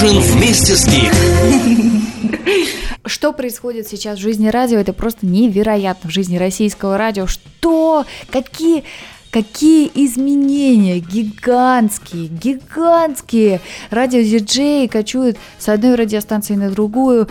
Ужин 0.00 0.20
вместе 0.20 0.76
с 0.76 0.86
Гик. 0.86 1.12
Что 3.04 3.32
происходит 3.32 3.88
сейчас 3.88 4.20
в 4.20 4.22
жизни 4.22 4.46
радио, 4.46 4.78
это 4.78 4.92
просто 4.92 5.26
невероятно 5.26 6.08
в 6.08 6.12
жизни 6.12 6.36
российского 6.36 6.96
радио. 6.96 7.26
Что? 7.26 8.04
Какие 8.30 8.84
Какие 9.30 9.90
изменения 9.94 11.00
гигантские, 11.00 12.28
гигантские. 12.28 13.60
Радиодиджеи 13.90 14.86
кочуют 14.86 15.36
с 15.58 15.68
одной 15.68 15.96
радиостанции 15.96 16.54
на 16.54 16.70
другую. 16.70 17.28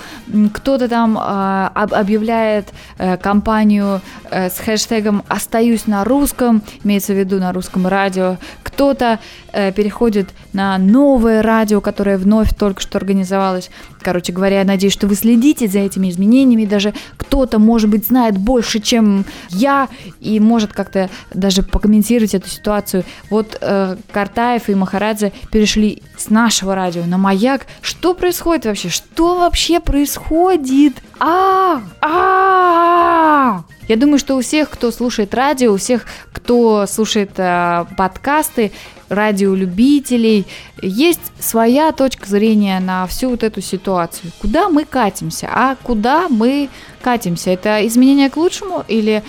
Кто-то 0.54 0.88
там 0.88 1.18
э, 1.18 1.70
объявляет 1.74 2.68
э, 3.00 3.18
компанию 3.18 4.02
э, 4.30 4.50
с 4.50 4.60
хэштегом 4.60 5.24
«Остаюсь 5.28 5.88
на 5.88 6.04
русском», 6.04 6.62
имеется 6.84 7.14
в 7.14 7.18
виду 7.18 7.40
на 7.40 7.52
русском 7.52 7.88
радио. 7.88 8.38
Кто-то 8.62 9.20
э, 9.52 9.72
переходит 9.72 10.30
на 10.54 10.78
новое 10.78 11.42
радио, 11.42 11.82
которое 11.82 12.20
вновь 12.20 12.54
только 12.56 12.80
что 12.80 13.00
организовалось. 13.00 13.72
Короче 14.02 14.32
говоря, 14.32 14.60
я 14.60 14.66
надеюсь, 14.66 14.94
что 14.94 15.08
вы 15.08 15.16
следите 15.16 15.68
за 15.68 15.80
этими 15.80 16.10
изменениями. 16.10 16.66
Даже 16.66 16.94
кто-то, 17.18 17.58
может 17.60 17.90
быть, 17.90 18.06
знает 18.06 18.38
больше, 18.38 18.80
чем 18.80 19.26
я, 19.50 19.90
и 20.22 20.40
может 20.40 20.74
как-то 20.74 21.10
даже 21.34 21.64
прокомментировать 21.88 22.36
эту 22.36 22.50
ситуацию. 22.50 23.04
Вот 23.30 23.58
э, 23.62 23.96
Картаев 24.12 24.70
и 24.70 24.76
Махарадзе 24.76 25.32
перешли 25.52 26.04
с 26.18 26.30
нашего 26.30 26.76
радио 26.76 27.06
на 27.06 27.18
маяк. 27.18 27.66
Что 27.82 28.14
происходит 28.14 28.66
вообще? 28.66 28.90
Что 28.90 29.40
вообще 29.40 29.80
происходит? 29.80 30.96
А, 31.20 31.82
а, 32.02 33.64
я 33.88 33.96
думаю, 33.96 34.20
что 34.20 34.36
у 34.36 34.42
всех, 34.42 34.70
кто 34.70 34.92
слушает 34.92 35.34
радио, 35.34 35.74
у 35.74 35.78
всех, 35.78 36.06
кто 36.34 36.86
слушает 36.88 37.32
э, 37.38 37.86
подкасты, 37.98 38.74
радиолюбителей, 39.10 40.46
есть 40.82 41.32
своя 41.40 41.92
точка 41.92 42.28
зрения 42.28 42.80
на 42.80 43.08
всю 43.08 43.30
вот 43.30 43.44
эту 43.44 43.62
ситуацию. 43.62 44.32
Куда 44.40 44.70
мы 44.70 44.86
катимся, 44.86 45.50
а 45.52 45.76
куда 45.82 46.30
мы 46.30 46.70
катимся? 47.02 47.52
Это 47.52 47.86
изменение 47.88 48.30
к 48.30 48.38
лучшему 48.38 48.84
или 48.88 49.24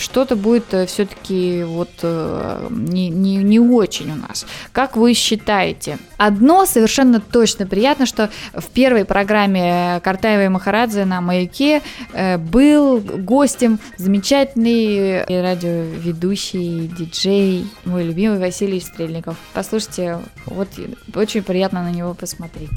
что-то 0.00 0.36
будет 0.36 0.72
э, 0.72 0.86
все-таки 0.86 1.62
вот 1.64 1.90
э, 2.02 2.68
не, 2.70 3.08
не, 3.10 3.36
не 3.36 3.60
очень 3.60 4.12
у 4.12 4.16
нас? 4.16 4.46
Как 4.72 4.96
вы 4.96 5.14
считаете? 5.14 5.98
Одно 6.16 6.66
совершенно 6.66 7.20
точно 7.20 7.66
приятно, 7.66 8.06
что 8.06 8.30
в 8.54 8.66
первой 8.66 9.04
программе 9.04 10.00
Картаева 10.02 10.46
и 10.46 10.48
Махарадзе 10.48 11.04
на 11.04 11.20
«Маяке» 11.20 11.82
э, 12.12 12.38
был 12.38 12.98
гостем 13.00 13.78
замечательный 13.96 15.24
радиоведущий, 15.24 16.88
диджей, 16.88 17.66
мой 17.84 18.04
любимый 18.04 18.38
Василий 18.38 18.80
Стрельников. 19.18 19.36
Послушайте, 19.54 20.18
вот 20.46 20.68
очень 21.14 21.42
приятно 21.42 21.82
на 21.82 21.90
него 21.90 22.14
посмотреть. 22.14 22.70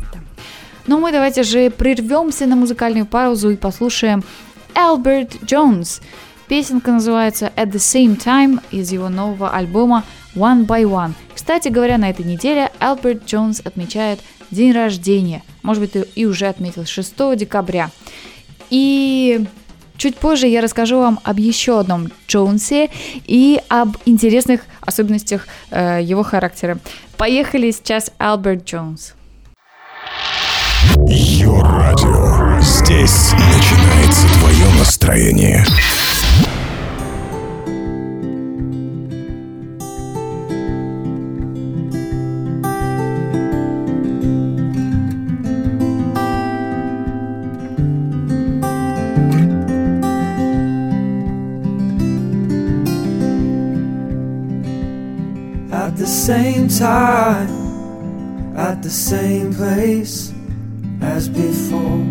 Но 0.88 1.00
мы 1.00 1.11
давайте 1.11 1.44
же 1.44 1.70
прервемся 1.70 2.47
на 2.47 2.56
музыкальную 2.56 3.06
паузу 3.06 3.52
и 3.52 3.56
послушаем 3.56 4.23
Элберт 4.75 5.44
Джонс. 5.44 6.02
Песенка 6.47 6.92
называется 6.92 7.52
At 7.56 7.72
the 7.72 7.75
Same 7.75 8.17
Time 8.17 8.62
из 8.72 8.92
его 8.92 9.09
нового 9.09 9.52
альбома 9.52 10.03
One 10.36 10.66
by 10.66 10.84
One. 10.84 11.14
Кстати 11.34 11.69
говоря, 11.69 11.97
на 11.97 12.09
этой 12.09 12.25
неделе 12.25 12.72
Элберт 12.80 13.25
Джонс 13.25 13.62
отмечает 13.64 14.19
день 14.50 14.72
рождения. 14.72 15.44
Может 15.62 15.81
быть, 15.81 15.92
ты 15.94 16.06
и 16.16 16.25
уже 16.25 16.47
отметил 16.47 16.86
6 16.86 17.38
декабря. 17.38 17.92
И 18.69 19.45
чуть 20.02 20.17
позже 20.17 20.47
я 20.47 20.61
расскажу 20.61 20.97
вам 20.97 21.19
об 21.23 21.38
еще 21.38 21.80
одном 21.80 22.09
Джонсе 22.27 22.89
и 23.27 23.61
об 23.69 23.97
интересных 24.05 24.61
особенностях 24.81 25.47
э, 25.69 25.99
его 26.02 26.23
характера. 26.23 26.80
Поехали 27.17 27.69
сейчас 27.69 28.11
Альберт 28.17 28.66
Джонс. 28.66 29.13
Йо-радио. 31.07 32.59
Здесь 32.61 33.31
начинается 33.34 34.28
твое 34.40 34.66
настроение. 34.79 35.63
Same 58.91 59.53
place 59.53 60.34
as 61.02 61.29
before. 61.29 62.03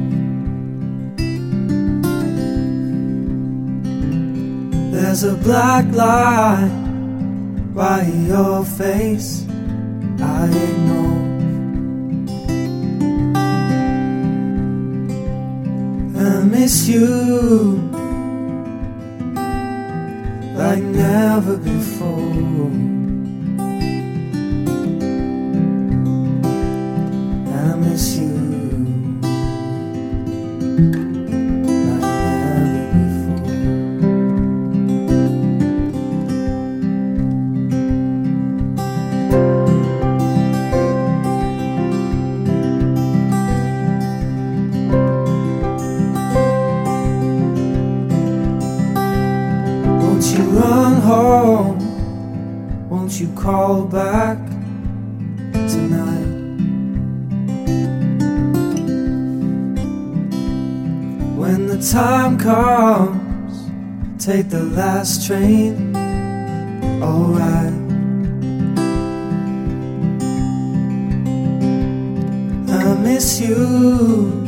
There's 4.91 5.25
a 5.25 5.35
black 5.35 5.85
line 5.93 7.75
by 7.75 8.03
your 8.03 8.65
face 8.65 9.45
I 10.23 10.47
ignore. 10.49 11.21
I 16.17 16.45
miss 16.45 16.89
you 16.89 17.91
like 20.57 20.83
never 20.83 21.59
before. 21.59 22.90
Take 64.31 64.49
the 64.49 64.63
last 64.63 65.27
train. 65.27 65.97
Alright. 67.03 67.75
I 72.69 72.95
miss 73.03 73.41
you 73.41 74.40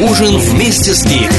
нужен 0.00 0.36
вместе 0.38 0.94
с 0.94 1.04
Гик. 1.06 1.30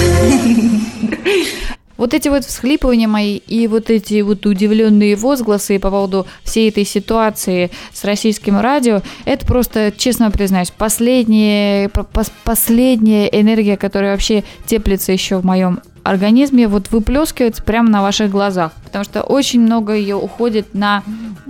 Вот 1.97 2.13
эти 2.13 2.27
вот 2.27 2.45
всхлипывания 2.45 3.07
мои 3.07 3.37
и 3.37 3.67
вот 3.67 3.89
эти 3.89 4.21
вот 4.21 4.45
удивленные 4.45 5.15
возгласы 5.15 5.79
по 5.79 5.89
поводу 5.89 6.27
всей 6.43 6.69
этой 6.69 6.85
ситуации 6.85 7.71
с 7.91 8.03
российским 8.03 8.59
радио, 8.59 9.01
это 9.25 9.45
просто, 9.47 9.91
честно 9.95 10.29
признаюсь, 10.29 10.69
последняя, 10.69 11.89
последняя 12.43 13.25
энергия, 13.27 13.77
которая 13.77 14.11
вообще 14.11 14.43
теплится 14.67 15.11
еще 15.11 15.37
в 15.37 15.45
моем 15.45 15.79
организме, 16.03 16.67
вот 16.67 16.91
выплескивается 16.91 17.63
прямо 17.63 17.89
на 17.89 18.01
ваших 18.01 18.29
глазах. 18.29 18.71
Потому 18.85 19.03
что 19.03 19.23
очень 19.23 19.61
много 19.61 19.93
ее 19.93 20.15
уходит 20.15 20.73
на 20.73 21.03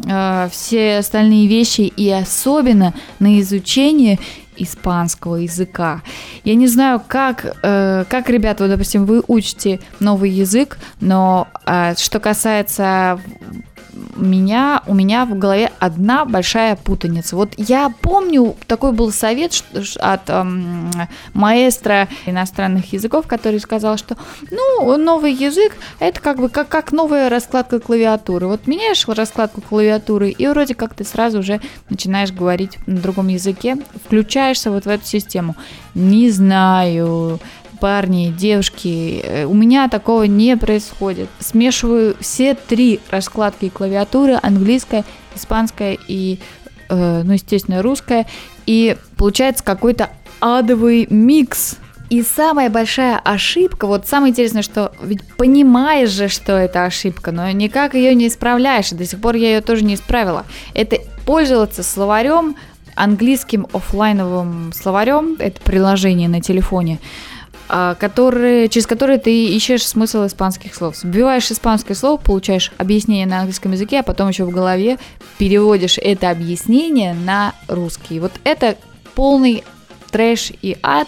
э, 0.05 0.49
все 0.51 0.97
остальные 0.99 1.47
вещи 1.47 1.81
и 1.81 2.09
особенно 2.09 2.93
на 3.19 3.39
изучение 3.41 4.17
испанского 4.57 5.35
языка. 5.37 6.01
Я 6.43 6.55
не 6.55 6.67
знаю, 6.67 7.01
как, 7.07 7.57
э, 7.63 8.05
как 8.09 8.29
ребята, 8.29 8.63
вот, 8.63 8.69
допустим, 8.69 9.05
вы 9.05 9.23
учите 9.27 9.79
новый 9.99 10.29
язык, 10.29 10.77
но 10.99 11.47
э, 11.65 11.95
что 11.97 12.19
касается 12.19 13.19
меня, 14.15 14.81
у 14.87 14.93
меня 14.93 15.25
в 15.25 15.37
голове 15.37 15.71
одна 15.79 16.25
большая 16.25 16.75
путаница. 16.75 17.35
Вот 17.35 17.53
я 17.57 17.93
помню, 18.01 18.55
такой 18.67 18.91
был 18.91 19.11
совет 19.11 19.63
от 19.99 20.29
эм, 20.29 20.91
маэстро 21.33 22.07
иностранных 22.25 22.93
языков, 22.93 23.27
который 23.27 23.59
сказал, 23.59 23.97
что 23.97 24.17
ну, 24.51 24.97
новый 24.97 25.33
язык 25.33 25.75
это 25.99 26.19
как 26.21 26.37
бы 26.37 26.49
как, 26.49 26.67
как 26.69 26.91
новая 26.91 27.29
раскладка 27.29 27.79
клавиатуры. 27.79 28.47
Вот 28.47 28.67
меняешь 28.67 29.07
раскладку 29.07 29.61
клавиатуры, 29.61 30.29
и 30.29 30.47
вроде 30.47 30.75
как 30.75 30.93
ты 30.93 31.03
сразу 31.03 31.39
уже 31.39 31.61
начинаешь 31.89 32.31
говорить 32.31 32.77
на 32.85 32.97
другом 32.97 33.27
языке, 33.27 33.77
включаешься 34.05 34.71
вот 34.71 34.85
в 34.85 34.89
эту 34.89 35.05
систему. 35.05 35.55
Не 35.93 36.29
знаю, 36.29 37.39
парни, 37.79 38.33
девушки, 38.35 39.21
э, 39.23 39.45
у 39.45 39.53
меня 39.53 39.87
такого 39.89 40.23
не 40.23 40.57
происходит. 40.57 41.29
Смешиваю 41.39 42.15
все 42.19 42.55
три 42.55 42.99
раскладки 43.09 43.69
клавиатуры, 43.69 44.37
английская, 44.41 45.03
испанская 45.35 45.97
и, 46.07 46.39
э, 46.89 47.21
ну, 47.23 47.33
естественно, 47.33 47.81
русская, 47.81 48.25
и 48.65 48.97
получается 49.17 49.63
какой-то 49.63 50.09
адовый 50.39 51.07
микс. 51.09 51.77
И 52.09 52.21
самая 52.21 52.69
большая 52.69 53.19
ошибка, 53.19 53.85
вот 53.85 54.07
самое 54.07 54.31
интересное, 54.31 54.61
что 54.61 54.93
ведь 55.01 55.23
понимаешь 55.35 56.09
же, 56.09 56.29
что 56.29 56.53
это 56.53 56.85
ошибка, 56.85 57.33
но 57.33 57.51
никак 57.51 57.95
ее 57.95 58.15
не 58.15 58.27
исправляешь, 58.27 58.93
и 58.93 58.95
до 58.95 59.05
сих 59.05 59.19
пор 59.19 59.35
я 59.35 59.55
ее 59.55 59.61
тоже 59.61 59.83
не 59.83 59.95
исправила. 59.95 60.45
Это 60.73 60.99
пользоваться 61.25 61.83
словарем, 61.83 62.55
английским 62.95 63.67
офлайновым 63.73 64.71
словарем, 64.73 65.35
это 65.39 65.61
приложение 65.61 66.29
на 66.29 66.41
телефоне, 66.41 66.99
которые, 67.67 68.69
через 68.69 68.87
которые 68.87 69.19
ты 69.19 69.47
ищешь 69.47 69.85
смысл 69.85 70.25
испанских 70.25 70.73
слов. 70.73 71.03
Вбиваешь 71.03 71.51
испанское 71.51 71.95
слово, 71.95 72.17
получаешь 72.17 72.71
объяснение 72.77 73.25
на 73.25 73.39
английском 73.39 73.73
языке, 73.73 73.99
а 73.99 74.03
потом 74.03 74.29
еще 74.29 74.45
в 74.45 74.51
голове 74.51 74.97
переводишь 75.37 75.97
это 75.97 76.29
объяснение 76.29 77.13
на 77.13 77.53
русский. 77.67 78.19
Вот 78.19 78.31
это 78.43 78.77
полный 79.15 79.63
трэш 80.11 80.51
и 80.61 80.77
ад. 80.81 81.07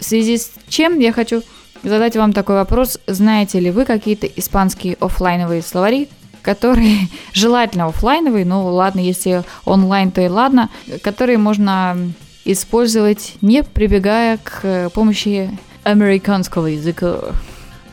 В 0.00 0.04
связи 0.04 0.38
с 0.38 0.50
чем 0.68 0.98
я 0.98 1.12
хочу 1.12 1.42
задать 1.82 2.16
вам 2.16 2.32
такой 2.32 2.56
вопрос. 2.56 2.98
Знаете 3.06 3.60
ли 3.60 3.70
вы 3.70 3.84
какие-то 3.84 4.26
испанские 4.26 4.96
офлайновые 5.00 5.62
словари, 5.62 6.08
которые 6.42 7.08
желательно 7.32 7.86
офлайновые, 7.86 8.44
ну 8.44 8.66
ладно, 8.66 9.00
если 9.00 9.44
онлайн, 9.64 10.10
то 10.10 10.20
и 10.20 10.28
ладно, 10.28 10.70
которые 11.02 11.38
можно 11.38 11.96
использовать, 12.44 13.34
не 13.40 13.62
прибегая 13.62 14.38
к 14.42 14.90
помощи 14.90 15.50
американского 15.84 16.66
языка. 16.66 17.34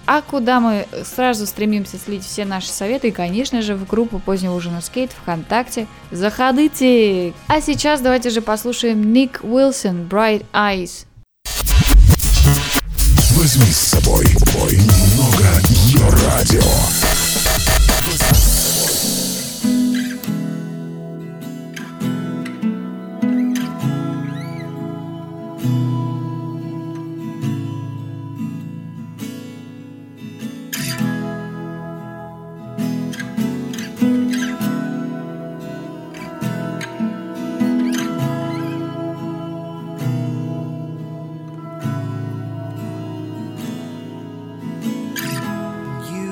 А 0.07 0.21
куда 0.21 0.59
мы 0.59 0.87
сразу 1.05 1.45
стремимся 1.45 1.97
слить 1.97 2.25
все 2.25 2.43
наши 2.43 2.67
советы, 2.67 3.09
и, 3.09 3.11
конечно 3.11 3.61
же, 3.61 3.75
в 3.75 3.87
группу 3.87 4.19
позднего 4.19 4.55
ужина 4.55 4.81
скейт 4.81 5.11
ВКонтакте. 5.11 5.87
Заходите! 6.11 7.33
А 7.47 7.61
сейчас 7.61 8.01
давайте 8.01 8.29
же 8.29 8.41
послушаем 8.41 9.13
Ник 9.13 9.39
Уилсон 9.43 10.07
«Bright 10.09 10.45
Eyes». 10.53 11.05
Возьми 13.35 13.71
с 13.71 13.77
собой 13.77 14.25
бой 14.53 14.75
немного 14.75 15.61
ее 15.69 16.09
радио. 16.27 17.10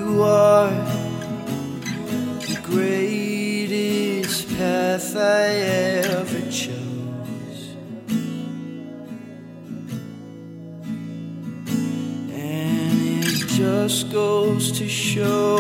you 0.09 0.23
are 0.23 0.71
the 2.47 2.59
greatest 2.63 4.47
path 4.57 5.15
I 5.15 5.45
ever 6.05 6.41
chose, 6.49 7.75
and 12.31 13.23
it 13.23 13.47
just 13.47 14.11
goes 14.11 14.71
to 14.79 14.87
show. 14.87 15.58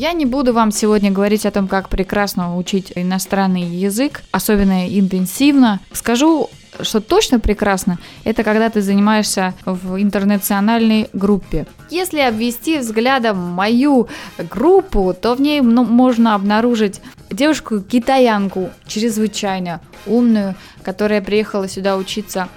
Я 0.00 0.12
не 0.12 0.26
буду 0.26 0.52
вам 0.52 0.70
сегодня 0.70 1.10
говорить 1.10 1.44
о 1.44 1.50
том, 1.50 1.66
как 1.66 1.88
прекрасно 1.88 2.56
учить 2.56 2.92
иностранный 2.94 3.64
язык, 3.64 4.22
особенно 4.30 4.86
интенсивно. 4.88 5.80
Скажу 5.90 6.50
что 6.82 7.00
точно 7.00 7.40
прекрасно, 7.40 7.98
это 8.22 8.44
когда 8.44 8.70
ты 8.70 8.80
занимаешься 8.80 9.54
в 9.64 10.00
интернациональной 10.00 11.08
группе. 11.12 11.66
Если 11.90 12.20
обвести 12.20 12.78
взглядом 12.78 13.38
мою 13.38 14.06
группу, 14.38 15.16
то 15.20 15.34
в 15.34 15.40
ней 15.40 15.62
можно 15.62 16.36
обнаружить 16.36 17.00
девушку-китаянку, 17.30 18.70
чрезвычайно 18.86 19.80
умную, 20.06 20.54
которая 20.84 21.22
приехала 21.22 21.66
сюда 21.66 21.96
учиться 21.96 22.48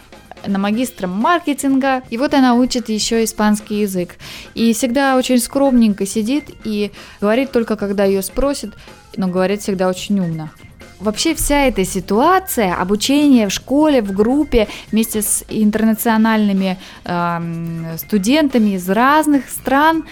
на 0.45 0.59
магистра 0.59 1.07
маркетинга, 1.07 2.03
и 2.09 2.17
вот 2.17 2.33
она 2.33 2.55
учит 2.55 2.89
еще 2.89 3.23
испанский 3.23 3.81
язык. 3.81 4.15
И 4.53 4.73
всегда 4.73 5.17
очень 5.17 5.39
скромненько 5.39 6.05
сидит 6.05 6.45
и 6.63 6.91
говорит 7.19 7.51
только, 7.51 7.75
когда 7.75 8.05
ее 8.05 8.21
спросят, 8.21 8.73
но 9.17 9.27
говорит 9.27 9.61
всегда 9.61 9.89
очень 9.89 10.19
умно. 10.19 10.49
Вообще 11.01 11.33
вся 11.33 11.65
эта 11.65 11.83
ситуация, 11.83 12.75
обучение 12.75 13.47
в 13.47 13.51
школе, 13.51 14.03
в 14.03 14.11
группе 14.11 14.67
вместе 14.91 15.23
с 15.23 15.43
интернациональными 15.49 16.77
э, 17.05 17.97
студентами 17.97 18.75
из 18.75 18.87
разных 18.87 19.49
стран, 19.49 20.05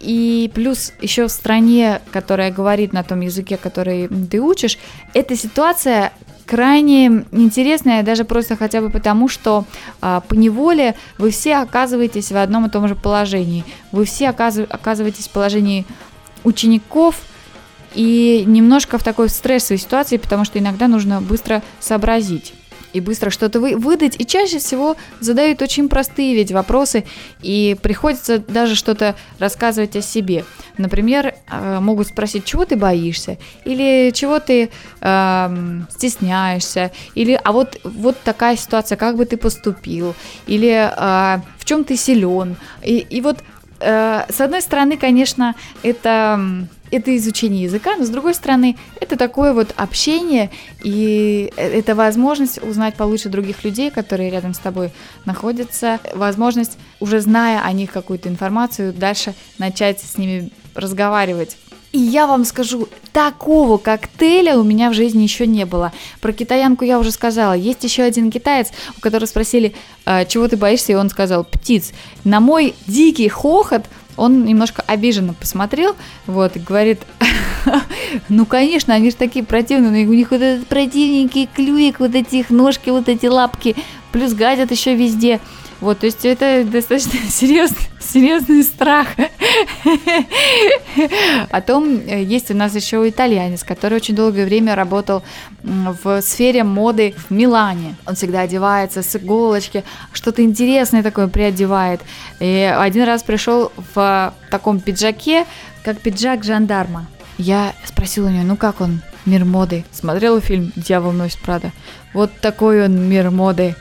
и 0.00 0.50
плюс 0.54 0.92
еще 1.00 1.28
в 1.28 1.30
стране, 1.30 2.02
которая 2.12 2.52
говорит 2.52 2.92
на 2.92 3.02
том 3.04 3.20
языке, 3.20 3.56
который 3.56 4.06
ты 4.30 4.38
учишь, 4.42 4.78
эта 5.14 5.34
ситуация 5.34 6.12
крайне 6.48 7.24
интересная, 7.30 8.02
даже 8.02 8.24
просто 8.24 8.56
хотя 8.56 8.80
бы 8.80 8.88
потому, 8.88 9.28
что 9.28 9.64
а, 10.00 10.20
по 10.20 10.34
неволе 10.34 10.94
вы 11.18 11.30
все 11.30 11.56
оказываетесь 11.56 12.32
в 12.32 12.36
одном 12.36 12.66
и 12.66 12.70
том 12.70 12.88
же 12.88 12.94
положении. 12.94 13.64
Вы 13.92 14.06
все 14.06 14.30
оказываетесь 14.30 15.28
в 15.28 15.30
положении 15.30 15.84
учеников 16.44 17.16
и 17.94 18.44
немножко 18.46 18.96
в 18.98 19.02
такой 19.02 19.28
стрессовой 19.28 19.78
ситуации, 19.78 20.16
потому 20.16 20.44
что 20.44 20.58
иногда 20.58 20.88
нужно 20.88 21.20
быстро 21.20 21.62
сообразить 21.80 22.54
и 22.92 23.00
быстро 23.00 23.30
что-то 23.30 23.60
вы, 23.60 23.76
выдать, 23.76 24.16
и 24.18 24.26
чаще 24.26 24.58
всего 24.58 24.96
задают 25.20 25.62
очень 25.62 25.88
простые 25.88 26.34
ведь 26.34 26.52
вопросы, 26.52 27.04
и 27.42 27.76
приходится 27.82 28.38
даже 28.38 28.74
что-то 28.74 29.16
рассказывать 29.38 29.96
о 29.96 30.02
себе. 30.02 30.44
Например, 30.76 31.34
э, 31.50 31.80
могут 31.80 32.08
спросить, 32.08 32.44
чего 32.44 32.64
ты 32.64 32.76
боишься, 32.76 33.38
или 33.64 34.10
чего 34.12 34.38
ты 34.38 34.70
э, 35.00 35.80
стесняешься, 35.90 36.92
или 37.14 37.38
а 37.42 37.52
вот, 37.52 37.80
вот 37.84 38.16
такая 38.22 38.56
ситуация, 38.56 38.96
как 38.96 39.16
бы 39.16 39.24
ты 39.24 39.36
поступил, 39.36 40.14
или 40.46 40.70
э, 40.70 41.40
в 41.58 41.64
чем 41.64 41.84
ты 41.84 41.96
силен. 41.96 42.56
И, 42.82 42.98
и 42.98 43.20
вот 43.20 43.38
э, 43.80 44.22
с 44.28 44.40
одной 44.40 44.62
стороны, 44.62 44.96
конечно, 44.96 45.54
это 45.82 46.66
это 46.90 47.16
изучение 47.16 47.64
языка, 47.64 47.96
но 47.96 48.04
с 48.04 48.08
другой 48.08 48.34
стороны, 48.34 48.76
это 49.00 49.16
такое 49.16 49.52
вот 49.52 49.74
общение, 49.76 50.50
и 50.82 51.52
это 51.56 51.94
возможность 51.94 52.62
узнать 52.62 52.94
получше 52.94 53.28
других 53.28 53.64
людей, 53.64 53.90
которые 53.90 54.30
рядом 54.30 54.54
с 54.54 54.58
тобой 54.58 54.90
находятся, 55.24 56.00
возможность, 56.14 56.78
уже 57.00 57.20
зная 57.20 57.60
о 57.62 57.72
них 57.72 57.92
какую-то 57.92 58.28
информацию, 58.28 58.92
дальше 58.92 59.34
начать 59.58 60.00
с 60.00 60.18
ними 60.18 60.50
разговаривать. 60.74 61.56
И 61.90 61.98
я 61.98 62.26
вам 62.26 62.44
скажу, 62.44 62.86
такого 63.12 63.78
коктейля 63.78 64.58
у 64.58 64.62
меня 64.62 64.90
в 64.90 64.94
жизни 64.94 65.22
еще 65.22 65.46
не 65.46 65.64
было. 65.64 65.92
Про 66.20 66.32
китаянку 66.32 66.84
я 66.84 66.98
уже 66.98 67.10
сказала. 67.10 67.54
Есть 67.54 67.82
еще 67.82 68.02
один 68.02 68.30
китаец, 68.30 68.68
у 68.98 69.00
которого 69.00 69.26
спросили, 69.26 69.74
«А, 70.04 70.26
чего 70.26 70.48
ты 70.48 70.58
боишься, 70.58 70.92
и 70.92 70.96
он 70.96 71.08
сказал, 71.08 71.44
птиц. 71.44 71.92
На 72.24 72.40
мой 72.40 72.74
дикий 72.86 73.28
хохот 73.28 73.86
он 74.18 74.44
немножко 74.44 74.82
обиженно 74.86 75.32
посмотрел, 75.32 75.96
вот, 76.26 76.56
и 76.56 76.60
говорит, 76.60 77.00
ну, 78.28 78.44
конечно, 78.44 78.92
они 78.92 79.10
же 79.10 79.16
такие 79.16 79.44
противные, 79.44 80.06
у 80.06 80.12
них 80.12 80.30
вот 80.30 80.42
этот 80.42 80.66
противненький 80.66 81.48
клюек, 81.52 82.00
вот 82.00 82.14
эти 82.14 82.36
их 82.36 82.50
ножки, 82.50 82.90
вот 82.90 83.08
эти 83.08 83.26
лапки, 83.26 83.76
плюс 84.12 84.34
гадят 84.34 84.70
еще 84.70 84.94
везде. 84.94 85.40
Вот, 85.80 86.00
то 86.00 86.06
есть 86.06 86.24
это 86.24 86.64
достаточно 86.64 87.18
серьезный, 87.30 87.78
серьезный 88.00 88.64
страх. 88.64 89.08
Потом 91.50 92.00
э, 92.06 92.22
есть 92.24 92.50
у 92.50 92.54
нас 92.54 92.74
еще 92.74 93.08
итальянец, 93.08 93.62
который 93.62 93.94
очень 93.94 94.16
долгое 94.16 94.44
время 94.44 94.74
работал 94.74 95.22
в 95.62 96.20
сфере 96.20 96.64
моды 96.64 97.14
в 97.28 97.30
Милане. 97.32 97.94
Он 98.06 98.16
всегда 98.16 98.40
одевается 98.40 99.02
с 99.02 99.16
иголочки, 99.16 99.84
что-то 100.12 100.42
интересное 100.42 101.02
такое 101.02 101.28
приодевает. 101.28 102.00
И 102.40 102.72
один 102.76 103.04
раз 103.04 103.22
пришел 103.22 103.70
в 103.94 104.34
таком 104.50 104.80
пиджаке, 104.80 105.46
как 105.84 106.00
пиджак 106.00 106.42
жандарма. 106.42 107.06
Я 107.38 107.72
спросила 107.84 108.26
у 108.26 108.30
нее, 108.30 108.42
ну 108.42 108.56
как 108.56 108.80
он, 108.80 109.00
мир 109.24 109.44
моды? 109.44 109.84
Смотрела 109.92 110.40
фильм 110.40 110.72
«Дьявол 110.74 111.12
носит 111.12 111.38
Прада». 111.38 111.70
Вот 112.12 112.32
такой 112.40 112.84
он 112.84 113.08
мир 113.08 113.30
моды. 113.30 113.76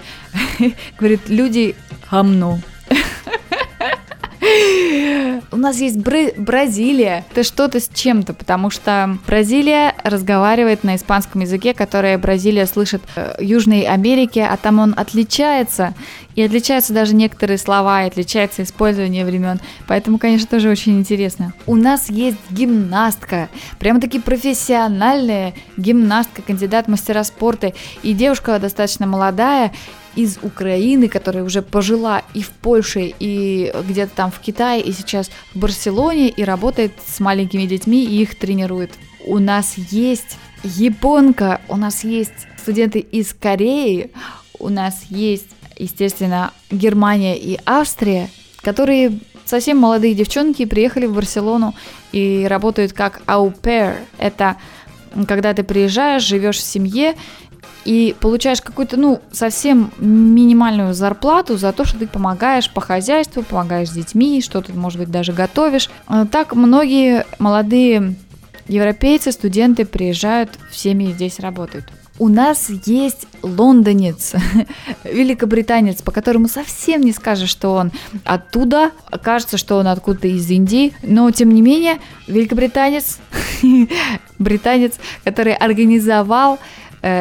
Говорит, 0.99 1.27
люди 1.27 1.75
гамно. 2.11 2.59
У 5.51 5.55
нас 5.57 5.77
есть 5.77 5.97
Бра- 5.97 6.33
Бразилия. 6.37 7.25
Это 7.31 7.43
что-то 7.43 7.79
с 7.79 7.89
чем-то, 7.93 8.33
потому 8.33 8.69
что 8.69 9.17
Бразилия 9.25 9.95
разговаривает 10.03 10.83
на 10.83 10.95
испанском 10.95 11.41
языке, 11.41 11.73
который 11.73 12.17
Бразилия 12.17 12.65
слышит 12.65 13.01
в 13.15 13.41
Южной 13.41 13.81
Америке, 13.81 14.43
а 14.49 14.55
там 14.57 14.79
он 14.79 14.93
отличается. 14.95 15.93
И 16.35 16.43
отличаются 16.43 16.93
даже 16.93 17.15
некоторые 17.15 17.57
слова, 17.57 18.03
и 18.03 18.07
отличается 18.07 18.61
использование 18.63 19.25
времен. 19.25 19.59
Поэтому, 19.87 20.19
конечно, 20.19 20.47
тоже 20.47 20.69
очень 20.69 20.99
интересно. 20.99 21.53
У 21.65 21.75
нас 21.75 22.09
есть 22.09 22.37
гимнастка, 22.51 23.49
прямо-таки 23.79 24.19
профессиональная 24.19 25.55
гимнастка, 25.77 26.41
кандидат 26.43 26.87
мастера 26.87 27.23
спорта. 27.23 27.73
И 28.03 28.13
девушка 28.13 28.59
достаточно 28.59 29.07
молодая, 29.07 29.73
из 30.17 30.39
Украины, 30.41 31.07
которая 31.07 31.43
уже 31.43 31.61
пожила 31.61 32.23
и 32.33 32.41
в 32.41 32.49
Польше, 32.49 33.13
и 33.19 33.71
где-то 33.87 34.11
там 34.15 34.31
в 34.31 34.39
Китае, 34.39 34.81
и 34.81 34.91
сейчас 34.91 35.29
в 35.53 35.59
Барселоне, 35.59 36.29
и 36.29 36.43
работает 36.43 36.91
с 37.05 37.19
маленькими 37.19 37.65
детьми, 37.65 38.03
и 38.03 38.23
их 38.23 38.35
тренирует. 38.35 38.91
У 39.25 39.37
нас 39.37 39.75
есть 39.77 40.37
японка, 40.63 41.61
у 41.69 41.77
нас 41.77 42.03
есть 42.03 42.47
студенты 42.57 42.99
из 42.99 43.33
Кореи, 43.33 44.11
у 44.59 44.69
нас 44.69 45.03
есть, 45.09 45.49
естественно, 45.77 46.51
Германия 46.71 47.37
и 47.37 47.59
Австрия, 47.65 48.29
которые 48.61 49.19
совсем 49.45 49.77
молодые 49.77 50.15
девчонки 50.15 50.65
приехали 50.65 51.05
в 51.05 51.13
Барселону 51.13 51.75
и 52.11 52.47
работают 52.49 52.93
как 52.93 53.21
аупер. 53.27 53.97
Это 54.17 54.57
когда 55.27 55.53
ты 55.53 55.63
приезжаешь, 55.63 56.23
живешь 56.23 56.57
в 56.57 56.63
семье, 56.63 57.15
и 57.87 58.13
получаешь 58.19 58.61
какую-то, 58.61 58.97
ну, 58.97 59.21
совсем 59.31 59.93
минимальную 59.97 60.93
зарплату 60.93 61.57
за 61.57 61.71
то, 61.71 61.85
что 61.85 61.97
ты 61.97 62.05
помогаешь 62.05 62.69
по 62.69 62.81
хозяйству, 62.81 63.43
помогаешь 63.43 63.87
с 63.87 63.93
детьми, 63.93 64.41
что-то, 64.41 64.73
может 64.73 64.99
быть, 64.99 65.09
даже 65.09 65.31
готовишь. 65.31 65.89
Э, 66.09 66.25
так 66.29 66.53
многие 66.53 67.25
молодые 67.39 68.15
европейцы, 68.67 69.31
студенты 69.31 69.85
приезжают 69.85 70.51
в 70.69 70.77
семьи 70.77 71.13
здесь 71.13 71.39
работают. 71.39 71.85
У 72.19 72.27
нас 72.27 72.69
есть 72.85 73.25
лондонец, 73.41 74.33
великобританец, 75.05 76.01
по 76.01 76.11
которому 76.11 76.49
совсем 76.49 76.99
не 76.99 77.13
скажешь, 77.13 77.49
что 77.49 77.69
он 77.69 77.93
оттуда, 78.25 78.91
кажется, 79.23 79.57
что 79.57 79.77
он 79.77 79.87
откуда-то 79.87 80.27
из 80.27 80.49
Индии, 80.49 80.93
но 81.03 81.31
тем 81.31 81.53
не 81.53 81.61
менее 81.61 81.99
великобританец, 82.27 83.19
британец, 84.39 84.95
который 85.23 85.53
организовал 85.53 86.59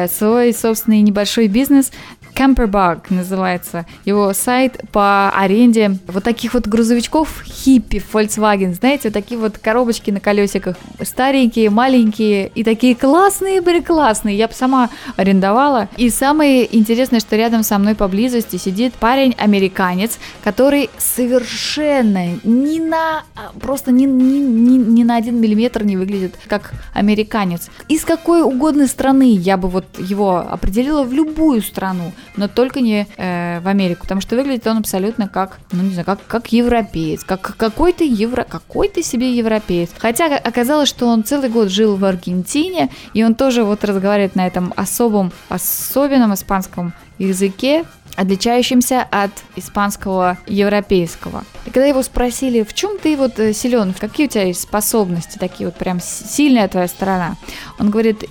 свой 0.09 0.53
собственный 0.53 1.01
небольшой 1.01 1.47
бизнес. 1.47 1.91
Camperbug 2.37 3.05
называется 3.09 3.87
его 4.05 4.31
сайт 4.31 4.79
по 4.91 5.31
аренде 5.31 5.97
вот 6.05 6.23
таких 6.23 6.53
вот 6.53 6.67
грузовичков 6.67 7.43
хиппи 7.43 8.03
Volkswagen, 8.13 8.75
знаете, 8.75 9.09
такие 9.09 9.39
вот 9.39 9.57
коробочки 9.57 10.11
на 10.11 10.19
колесиках, 10.19 10.75
старенькие, 11.01 11.71
маленькие 11.71 12.51
и 12.53 12.63
такие 12.63 12.95
классные 12.95 13.61
были 13.61 13.81
классные. 13.81 14.37
Я 14.37 14.47
бы 14.47 14.53
сама 14.53 14.89
арендовала. 15.15 15.89
И 15.97 16.11
самое 16.11 16.75
интересное, 16.77 17.19
что 17.19 17.35
рядом 17.35 17.63
со 17.63 17.79
мной 17.79 17.95
поблизости 17.95 18.57
сидит 18.57 18.93
парень-американец, 18.93 20.19
который 20.43 20.91
совершенно 20.99 22.35
ни 22.43 22.79
на 22.79 23.23
просто 23.59 23.91
ни, 23.91 24.05
ни, 24.05 24.37
ни, 24.37 24.77
ни 24.77 25.03
на 25.03 25.15
один 25.15 25.41
миллиметр 25.41 25.83
не 25.83 25.97
выглядит 25.97 26.35
как 26.47 26.73
американец. 26.93 27.69
Из 27.87 28.05
какой 28.05 28.43
угодно 28.43 28.85
страны 28.85 29.33
я 29.33 29.57
бы 29.57 29.69
вот 29.69 29.85
его 29.97 30.37
определила 30.37 31.01
в 31.01 31.13
любую 31.13 31.63
страну 31.63 32.11
но 32.37 32.47
только 32.47 32.81
не 32.81 33.07
э, 33.17 33.59
в 33.59 33.67
Америку, 33.67 34.03
потому 34.03 34.21
что 34.21 34.35
выглядит 34.35 34.65
он 34.67 34.77
абсолютно 34.77 35.27
как, 35.27 35.59
ну 35.71 35.83
не 35.83 35.91
знаю, 35.91 36.05
как, 36.05 36.25
как 36.25 36.51
европеец, 36.51 37.23
как 37.23 37.57
какой-то 37.57 38.03
евро, 38.03 38.43
какой-то 38.43 39.03
себе 39.03 39.33
европеец. 39.33 39.89
Хотя 39.97 40.37
оказалось, 40.37 40.89
что 40.89 41.07
он 41.07 41.23
целый 41.23 41.49
год 41.49 41.69
жил 41.69 41.95
в 41.95 42.05
Аргентине, 42.05 42.89
и 43.13 43.23
он 43.23 43.35
тоже 43.35 43.63
вот 43.63 43.83
разговаривает 43.83 44.35
на 44.35 44.47
этом 44.47 44.73
особом, 44.75 45.31
особенном 45.49 46.33
испанском 46.33 46.93
языке, 47.17 47.83
отличающимся 48.15 49.07
от 49.11 49.31
испанского 49.55 50.37
европейского. 50.47 51.43
И 51.65 51.69
когда 51.69 51.85
его 51.85 52.01
спросили, 52.01 52.63
в 52.63 52.73
чем 52.73 52.97
ты 52.97 53.15
вот 53.15 53.39
э, 53.39 53.53
силен, 53.53 53.93
какие 53.93 54.27
у 54.27 54.29
тебя 54.29 54.43
есть 54.43 54.61
способности, 54.61 55.37
такие 55.37 55.67
вот 55.67 55.77
прям 55.77 55.99
сильная 56.01 56.67
твоя 56.67 56.87
сторона, 56.87 57.35
он 57.79 57.91
говорит, 57.91 58.23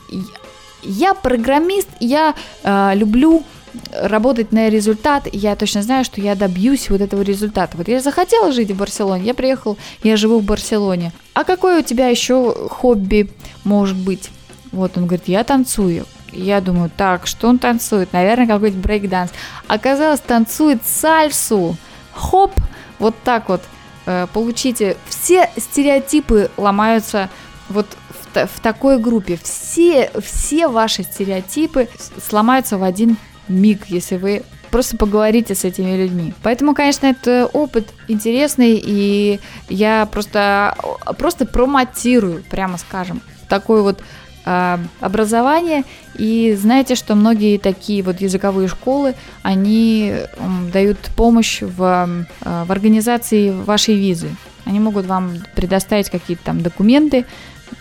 я 0.83 1.15
программист, 1.15 1.89
я 2.01 2.35
э, 2.65 2.93
люблю 2.95 3.45
работать 3.93 4.53
на 4.53 4.69
результат, 4.69 5.29
я 5.33 5.57
точно 5.57 5.83
знаю, 5.83 6.05
что 6.05 6.21
я 6.21 6.35
добьюсь 6.35 6.91
вот 6.91 7.01
этого 7.01 7.23
результата. 7.23 7.77
Вот 7.77 7.89
я 7.89 8.01
захотела 8.01 8.53
жить 8.53 8.71
в 8.71 8.77
Барселоне, 8.77 9.25
я 9.25 9.35
приехал, 9.35 9.77
я 10.03 10.17
живу 10.17 10.39
в 10.39 10.45
Барселоне. 10.45 11.13
А 11.35 11.45
какое 11.45 11.81
у 11.81 11.83
тебя 11.83 12.09
еще 12.09 12.69
хобби 12.69 13.31
может 13.65 13.97
быть? 13.97 14.31
Вот 14.73 14.97
он 14.97 15.07
говорит, 15.07 15.29
я 15.29 15.45
танцую. 15.45 16.07
Я 16.33 16.61
думаю, 16.61 16.91
так, 16.95 17.27
что 17.27 17.49
он 17.49 17.59
танцует? 17.59 18.13
Наверное, 18.13 18.47
какой-то 18.47 18.77
брейк-данс. 18.77 19.31
Оказалось, 19.69 20.21
танцует 20.21 20.85
сальсу. 20.85 21.77
Хоп, 22.13 22.53
вот 22.99 23.15
так 23.25 23.49
вот. 23.49 23.63
Э, 24.07 24.27
получите. 24.33 24.97
Все 25.09 25.51
стереотипы 25.57 26.51
ломаются 26.57 27.31
вот 27.69 27.87
в, 28.35 28.47
в 28.47 28.61
такой 28.61 28.99
группе. 28.99 29.39
Все, 29.43 30.11
все 30.23 30.69
ваши 30.69 31.03
стереотипы 31.05 31.89
сломаются 32.27 32.77
в 32.79 32.83
один 32.83 33.17
миг, 33.49 33.87
если 33.89 34.17
вы 34.17 34.43
просто 34.71 34.97
поговорите 34.97 35.55
с 35.55 35.65
этими 35.65 35.97
людьми. 35.97 36.35
Поэтому, 36.43 36.75
конечно, 36.75 37.07
это 37.07 37.49
опыт 37.53 37.89
интересный, 38.09 38.81
и 38.85 39.41
я 39.69 40.07
просто, 40.07 40.77
просто 41.19 41.47
промотирую, 41.47 42.43
прямо 42.51 42.77
скажем, 42.79 43.23
такой 43.49 43.83
вот 43.83 44.01
э, 44.45 44.79
образование. 45.01 45.85
И 46.17 46.55
знаете, 46.61 46.95
что 46.95 47.15
многие 47.15 47.59
такие 47.59 48.03
вот 48.03 48.21
языковые 48.21 48.69
школы, 48.69 49.15
они 49.43 50.13
э, 50.13 50.27
дают 50.73 50.99
помощь 51.17 51.63
в, 51.63 52.27
э, 52.45 52.65
в 52.65 52.73
организации 52.73 53.51
вашей 53.51 53.95
визы. 53.95 54.29
Они 54.65 54.81
могут 54.81 55.07
вам 55.07 55.35
предоставить 55.55 56.11
какие-то 56.11 56.45
там 56.45 56.61
документы, 56.61 57.25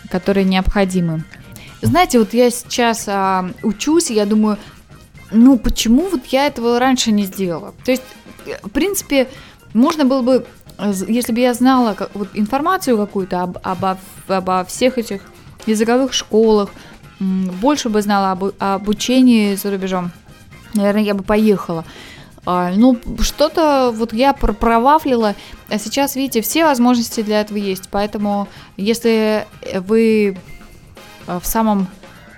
которые 0.09 0.45
необходимы. 0.45 1.23
Знаете, 1.81 2.19
вот 2.19 2.33
я 2.33 2.49
сейчас 2.49 3.05
а, 3.07 3.49
учусь, 3.61 4.09
я 4.09 4.25
думаю, 4.25 4.57
ну 5.31 5.57
почему 5.57 6.09
вот 6.09 6.25
я 6.27 6.47
этого 6.47 6.79
раньше 6.79 7.11
не 7.11 7.23
сделала? 7.23 7.73
То 7.83 7.91
есть, 7.91 8.03
в 8.63 8.69
принципе, 8.69 9.27
можно 9.73 10.05
было 10.05 10.21
бы, 10.21 10.45
если 11.07 11.33
бы 11.33 11.39
я 11.39 11.53
знала 11.53 11.93
как, 11.93 12.11
вот, 12.13 12.29
информацию 12.33 12.97
какую-то 12.97 13.41
об, 13.41 13.57
обо, 13.63 13.97
обо 14.27 14.65
всех 14.65 14.97
этих 14.97 15.21
языковых 15.65 16.13
школах, 16.13 16.69
больше 17.19 17.89
бы 17.89 18.01
знала 18.01 18.31
об, 18.31 18.43
об 18.59 18.87
учении 18.87 19.55
за 19.55 19.71
рубежом, 19.71 20.11
наверное, 20.73 21.03
я 21.03 21.13
бы 21.13 21.23
поехала. 21.23 21.85
А, 22.45 22.71
ну, 22.75 22.99
что-то 23.21 23.91
вот 23.93 24.13
я 24.13 24.33
провафлила, 24.33 25.33
а 25.67 25.79
сейчас, 25.79 26.15
видите, 26.15 26.41
все 26.41 26.63
возможности 26.65 27.21
для 27.21 27.41
этого 27.41 27.57
есть, 27.57 27.89
поэтому 27.89 28.47
если 28.77 29.47
вы 29.73 30.37
в 31.25 31.43
самом 31.43 31.87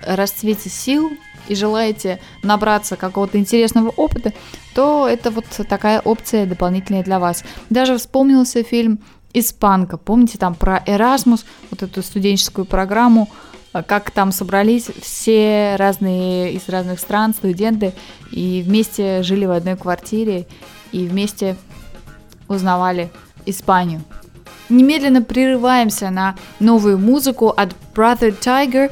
расцвете 0.06 0.70
сил, 0.70 1.10
и 1.48 1.54
желаете 1.54 2.20
набраться 2.42 2.96
какого-то 2.96 3.38
интересного 3.38 3.88
опыта, 3.90 4.32
то 4.74 5.08
это 5.08 5.30
вот 5.30 5.46
такая 5.68 6.00
опция 6.00 6.46
дополнительная 6.46 7.02
для 7.02 7.18
вас. 7.18 7.44
Даже 7.70 7.96
вспомнился 7.96 8.62
фильм 8.62 9.00
«Испанка». 9.32 9.96
Помните 9.96 10.38
там 10.38 10.54
про 10.54 10.82
Erasmus, 10.86 11.44
вот 11.70 11.82
эту 11.82 12.02
студенческую 12.02 12.64
программу, 12.64 13.28
как 13.86 14.10
там 14.10 14.32
собрались 14.32 14.86
все 15.02 15.76
разные 15.76 16.52
из 16.52 16.68
разных 16.68 17.00
стран 17.00 17.34
студенты 17.34 17.92
и 18.32 18.62
вместе 18.66 19.22
жили 19.22 19.44
в 19.44 19.50
одной 19.50 19.76
квартире 19.76 20.46
и 20.92 21.06
вместе 21.06 21.56
узнавали 22.48 23.10
Испанию. 23.44 24.02
Немедленно 24.68 25.22
прерываемся 25.22 26.10
на 26.10 26.34
новую 26.60 26.98
музыку 26.98 27.48
от 27.48 27.74
Brother 27.94 28.34
Tiger. 28.38 28.90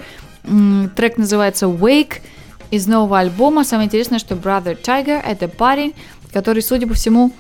Трек 0.95 1.19
называется 1.19 1.67
Wake– 1.67 2.21
из 2.71 2.87
нового 2.87 3.19
альбома. 3.19 3.65
Самое 3.65 3.87
интересное, 3.87 4.19
что 4.19 4.35
Brother 4.35 4.81
Tiger– 4.81 5.21
это 5.27 5.49
парень, 5.49 5.95
который, 6.33 6.63
судя 6.63 6.87
по 6.87 6.95
всему, 6.95 7.33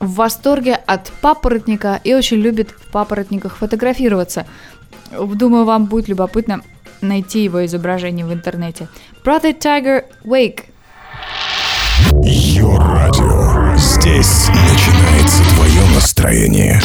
в 0.00 0.14
восторге 0.14 0.74
от 0.74 1.10
папоротника 1.20 2.00
и 2.04 2.14
очень 2.14 2.38
любит 2.38 2.70
в 2.70 2.90
папоротниках 2.90 3.56
фотографироваться. 3.56 4.46
Думаю, 5.10 5.64
вам 5.64 5.86
будет 5.86 6.08
любопытно 6.08 6.60
найти 7.00 7.44
его 7.44 7.64
изображение 7.64 8.26
в 8.26 8.32
интернете. 8.32 8.88
Brother 9.24 9.58
Tiger 9.58 10.04
Wake. 10.24 10.64
Йо 12.22 12.76
радио. 12.76 13.76
Здесь 13.76 14.48
начинается 14.48 15.42
твое 15.54 15.94
настроение. 15.94 16.80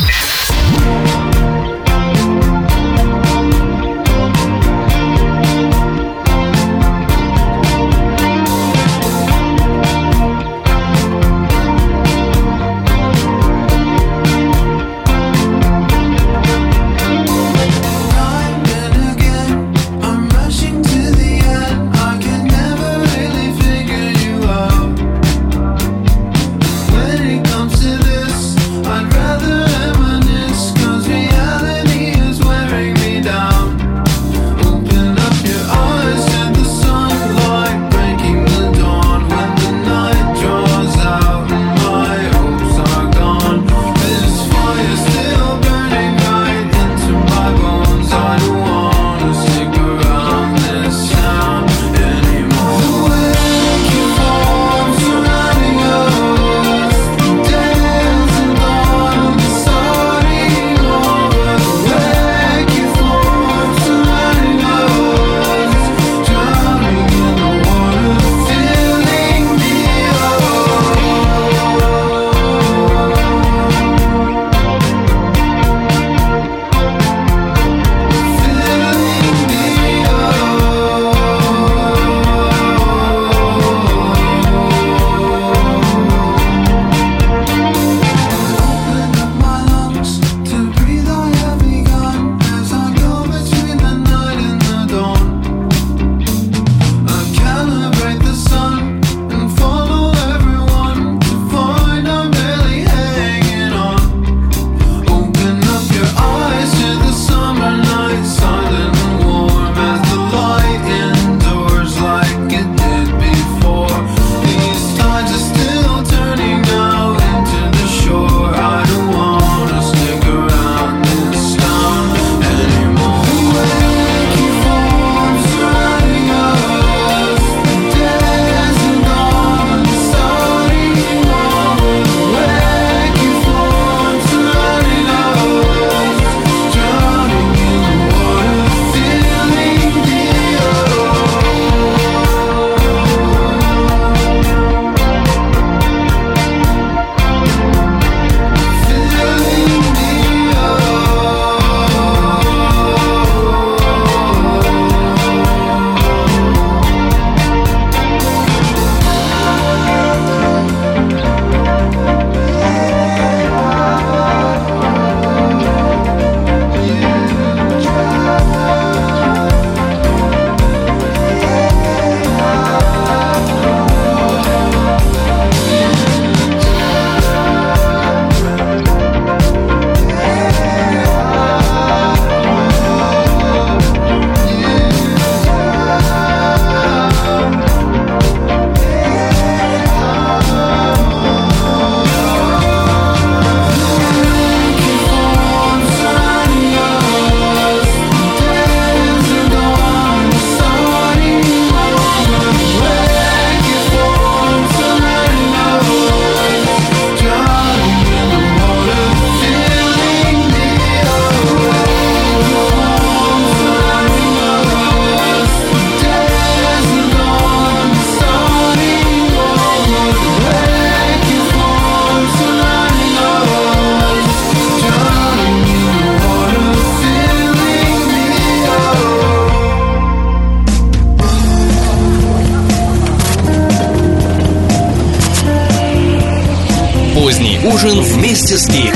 Ужин 237.84 238.00
вместе 238.00 238.58
с 238.58 238.70
Гик. 238.70 238.94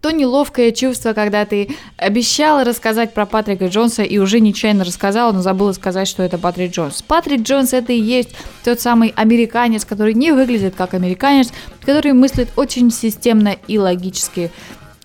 То 0.00 0.12
неловкое 0.12 0.72
чувство, 0.72 1.12
когда 1.12 1.44
ты 1.44 1.68
обещала 1.98 2.64
рассказать 2.64 3.12
про 3.12 3.26
Патрика 3.26 3.66
Джонса 3.66 4.02
и 4.02 4.16
уже 4.16 4.40
нечаянно 4.40 4.82
рассказала, 4.82 5.32
но 5.32 5.42
забыла 5.42 5.72
сказать, 5.72 6.08
что 6.08 6.22
это 6.22 6.38
Патрик 6.38 6.72
Джонс. 6.72 7.02
Патрик 7.02 7.42
Джонс 7.42 7.74
это 7.74 7.92
и 7.92 8.00
есть 8.00 8.30
тот 8.64 8.80
самый 8.80 9.12
американец, 9.14 9.84
который 9.84 10.14
не 10.14 10.32
выглядит 10.32 10.74
как 10.74 10.94
американец, 10.94 11.52
который 11.84 12.14
мыслит 12.14 12.48
очень 12.56 12.90
системно 12.90 13.56
и 13.66 13.78
логически, 13.78 14.50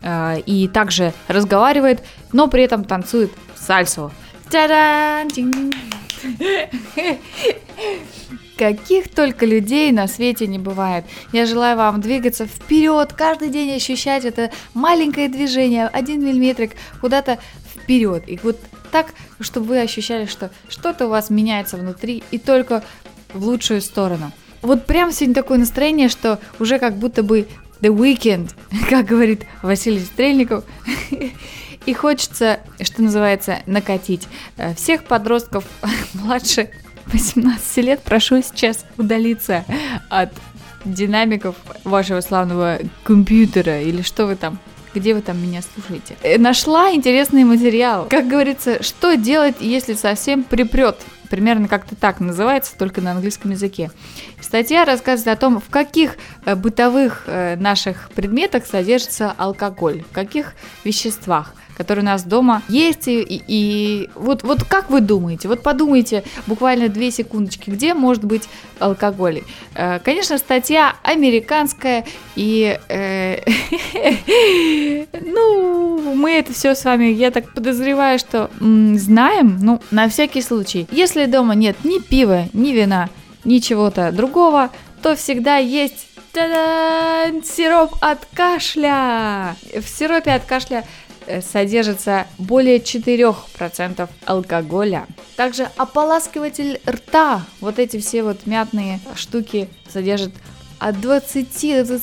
э, 0.02 0.40
и 0.46 0.70
также 0.70 1.14
разговаривает, 1.28 2.04
но 2.32 2.48
при 2.48 2.64
этом 2.64 2.86
танцует 2.86 3.32
сальсу. 3.58 4.14
Та-дам! 4.50 5.28
Каких 8.62 9.10
только 9.10 9.48
людей 9.48 9.92
на 9.92 10.08
свете 10.08 10.46
не 10.46 10.60
бывает. 10.60 11.04
Я 11.34 11.48
желаю 11.48 11.78
вам 11.78 12.00
двигаться 12.00 12.46
вперед, 12.46 13.12
каждый 13.12 13.50
день 13.50 13.76
ощущать 13.76 14.24
это 14.24 14.52
маленькое 14.76 15.30
движение, 15.30 15.88
один 15.88 16.24
миллиметрик 16.24 16.74
куда-то 17.02 17.40
вперед. 17.74 18.24
И 18.28 18.40
вот 18.44 18.60
так, 18.92 19.16
чтобы 19.40 19.66
вы 19.66 19.82
ощущали, 19.82 20.28
что 20.28 20.52
что-то 20.70 21.08
у 21.08 21.10
вас 21.10 21.32
меняется 21.32 21.76
внутри 21.76 22.22
и 22.30 22.38
только 22.38 22.84
в 23.34 23.44
лучшую 23.44 23.82
сторону. 23.82 24.32
Вот 24.62 24.86
прям 24.86 25.12
сегодня 25.12 25.34
такое 25.34 25.58
настроение, 25.58 26.08
что 26.08 26.38
уже 26.60 26.78
как 26.78 26.98
будто 26.98 27.24
бы 27.24 27.48
The 27.80 27.90
Weekend, 27.90 28.52
как 28.92 29.08
говорит 29.08 29.42
Василий 29.64 30.02
Стрельников. 30.02 30.66
И 31.88 31.96
хочется, 31.96 32.60
что 32.80 33.02
называется, 33.02 33.64
накатить 33.66 34.28
э, 34.58 34.76
всех 34.76 35.06
подростков 35.06 35.66
младше 36.14 36.70
18 37.12 37.78
лет. 37.78 38.02
Прошу 38.04 38.42
сейчас 38.42 38.86
удалиться 38.98 39.66
от 40.10 40.32
динамиков 40.86 41.56
вашего 41.84 42.22
славного 42.22 42.80
компьютера 43.04 43.82
или 43.82 44.02
что 44.02 44.26
вы 44.26 44.36
там 44.36 44.60
где 44.94 45.14
вы 45.14 45.22
там 45.22 45.42
меня 45.42 45.62
слушаете. 45.62 46.18
Э, 46.22 46.38
Нашла 46.38 46.92
интересный 46.94 47.46
материал. 47.46 48.08
Как 48.10 48.28
говорится, 48.28 48.84
что 48.84 49.16
делать, 49.16 49.56
если 49.62 49.94
совсем 49.94 50.44
припрет? 50.44 50.98
Примерно 51.30 51.70
как-то 51.70 51.96
так 51.96 52.20
называется, 52.20 52.78
только 52.78 53.00
на 53.00 53.12
английском 53.12 53.52
языке. 53.52 53.90
Статья 54.42 54.84
рассказывает 54.84 55.38
о 55.38 55.40
том, 55.40 55.62
в 55.62 55.70
каких 55.70 56.18
э, 56.46 56.56
бытовых 56.56 57.24
э, 57.28 57.56
наших 57.56 58.10
предметах 58.12 58.66
содержится 58.66 59.34
алкоголь, 59.38 60.04
в 60.04 60.14
каких 60.14 60.56
веществах 60.84 61.54
которые 61.82 62.04
у 62.04 62.06
нас 62.06 62.24
дома 62.24 62.62
есть. 62.70 63.08
И, 63.08 63.42
и, 63.48 64.10
вот, 64.14 64.44
вот 64.44 64.64
как 64.64 64.92
вы 64.92 65.02
думаете? 65.02 65.48
Вот 65.48 65.64
подумайте 65.64 66.24
буквально 66.46 66.90
две 66.90 67.10
секундочки, 67.10 67.72
где 67.72 67.96
может 67.96 68.24
быть 68.24 68.48
алкоголь? 68.80 69.42
Э, 69.74 70.00
Конечно, 70.00 70.38
статья 70.38 70.94
американская, 71.02 72.06
и 72.36 72.78
э, 72.88 73.40
ну, 75.22 76.14
мы 76.16 76.32
это 76.34 76.54
все 76.54 76.76
с 76.76 76.86
вами, 76.86 77.06
я 77.06 77.32
так 77.32 77.52
подозреваю, 77.54 78.20
что 78.20 78.52
м, 78.60 78.98
знаем, 79.00 79.58
ну, 79.62 79.82
на 79.90 80.08
всякий 80.08 80.42
случай. 80.42 80.88
Если 80.92 81.26
дома 81.26 81.56
нет 81.56 81.78
ни 81.84 82.00
пива, 82.00 82.46
ни 82.54 82.72
вина, 82.72 83.10
ни 83.44 83.58
чего-то 83.58 84.12
другого, 84.12 84.70
то 85.02 85.16
всегда 85.16 85.58
есть 85.58 86.08
та-дам, 86.32 87.44
сироп 87.44 87.96
от 88.02 88.20
кашля. 88.34 89.56
В 89.74 89.88
сиропе 89.88 90.32
от 90.32 90.46
кашля 90.46 90.86
содержится 91.42 92.28
более 92.38 92.80
4% 92.80 94.10
алкоголя. 94.26 95.06
Также 95.36 95.70
ополаскиватель 95.78 96.82
рта, 96.88 97.44
вот 97.60 97.80
эти 97.80 98.00
все 98.00 98.24
вот 98.24 98.46
мятные 98.46 99.00
штуки 99.16 99.70
содержат 99.88 100.32
от 100.80 101.00
20 101.00 101.88
до 101.88 101.96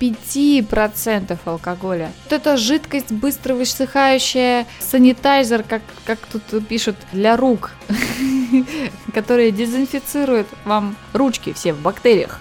25% 0.00 1.38
алкоголя. 1.44 2.10
Вот 2.24 2.32
эта 2.32 2.56
жидкость 2.56 3.12
быстро 3.12 3.54
высыхающая, 3.54 4.66
санитайзер, 4.80 5.62
как, 5.62 5.82
как 6.04 6.18
тут 6.20 6.42
пишут, 6.66 6.96
для 7.12 7.36
рук, 7.36 7.72
который 9.14 9.50
дезинфицирует 9.50 10.46
вам 10.64 10.96
ручки 11.12 11.52
все 11.52 11.72
в 11.72 11.82
бактериях 11.82 12.40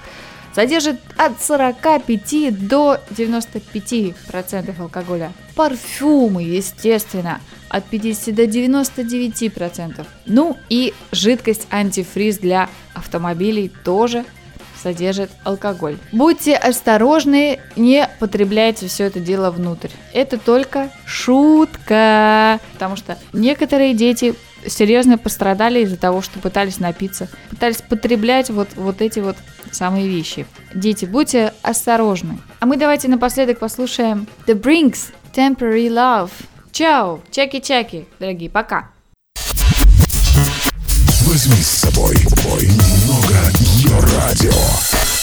содержит 0.58 1.00
от 1.18 1.40
45 1.40 2.68
до 2.68 3.00
95% 3.12 4.82
алкоголя. 4.82 5.32
Парфюмы, 5.54 6.42
естественно, 6.42 7.42
от 7.70 7.86
50 7.86 8.34
до 8.34 8.46
99%. 8.46 10.04
Ну 10.26 10.58
и 10.68 10.96
жидкость 11.12 11.68
антифриз 11.70 12.40
для 12.40 12.70
автомобилей 12.96 13.72
тоже 13.84 14.26
содержит 14.82 15.30
алкоголь. 15.44 16.00
Будьте 16.12 16.56
осторожны, 16.56 17.60
не 17.76 18.10
потребляйте 18.20 18.88
все 18.88 19.04
это 19.04 19.20
дело 19.20 19.52
внутрь. 19.52 19.90
Это 20.12 20.40
только 20.40 20.90
шутка, 21.06 22.60
потому 22.74 22.96
что 22.96 23.20
некоторые 23.32 23.94
дети 23.94 24.34
серьезно 24.66 25.20
пострадали 25.20 25.82
из-за 25.82 25.98
того, 25.98 26.24
что 26.24 26.40
пытались 26.40 26.80
напиться, 26.80 27.28
пытались 27.52 27.84
потреблять 27.84 28.50
вот, 28.50 28.70
вот 28.76 29.04
эти 29.04 29.20
вот 29.20 29.36
самые 29.76 30.08
вещи. 30.08 30.46
Дети, 30.74 31.06
будьте 31.06 31.54
осторожны. 31.62 32.40
А 32.60 32.66
мы 32.66 32.78
давайте 32.78 33.08
напоследок 33.08 33.60
послушаем 33.60 34.28
The 34.46 34.60
Brinks 34.60 35.12
Temporary 35.34 35.88
Love. 35.88 36.32
Чао, 36.72 37.22
чаки-чаки, 37.32 38.06
дорогие, 38.20 38.50
пока. 38.50 38.90
Возьми 41.26 41.62
с 41.62 41.68
собой 41.68 42.16
бой 42.44 42.68
немного 42.68 43.36
ее 43.60 44.00
радио. 44.18 45.17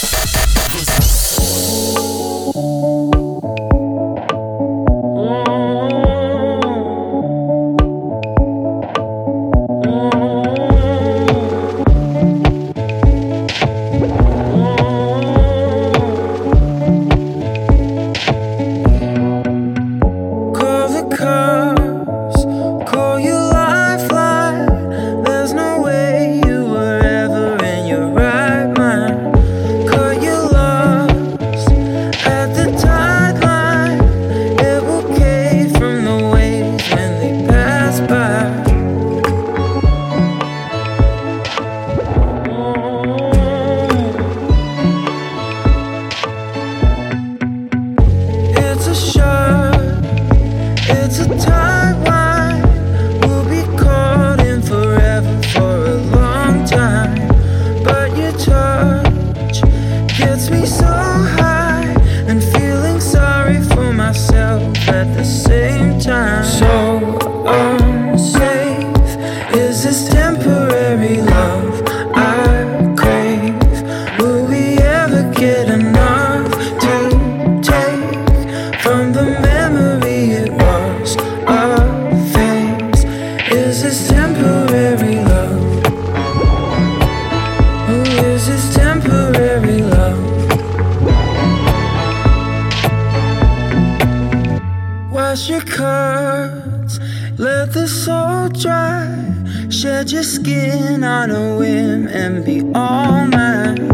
Wash 95.35 95.51
your 95.51 95.62
cuts, 95.62 97.01
let 97.38 97.73
the 97.73 97.88
soul 97.88 98.49
dry. 98.51 99.68
Shed 99.68 100.12
your 100.12 100.23
skin 100.23 101.03
on 101.03 101.33
a 101.33 101.57
whim 101.59 102.07
and 102.07 102.44
be 102.44 102.61
all 102.73 103.27
mine. 103.27 103.94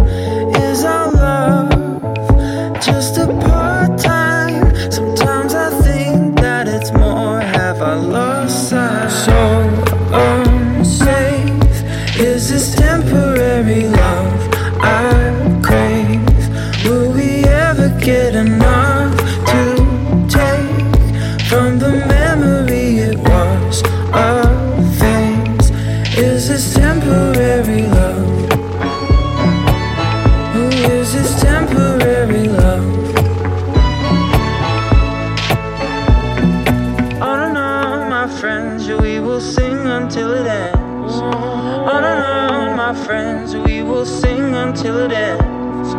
until 44.70 44.98
it 44.98 45.10
ends. 45.10 45.94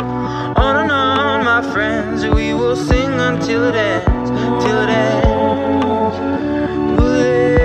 On 0.56 0.78
and 0.78 0.90
on, 0.90 1.44
my 1.44 1.62
friends, 1.74 2.26
we 2.26 2.54
will 2.54 2.78
sing 2.78 3.12
until 3.20 3.66
it 3.66 3.76
ends, 3.76 4.30
till 4.64 4.80
it 4.86 4.90
ends. 4.90 6.18
Will 6.98 7.16
it 7.16 7.61